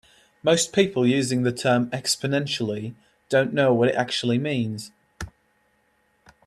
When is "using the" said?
1.05-1.51